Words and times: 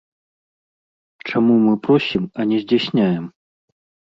Чаму 1.31 1.57
мы 1.67 1.73
просім, 1.85 2.23
а 2.39 2.47
не 2.53 2.57
здзяйсняем? 2.63 3.29